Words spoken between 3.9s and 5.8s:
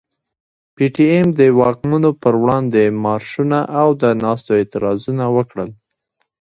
د ناستو اعتراضونه وکړل.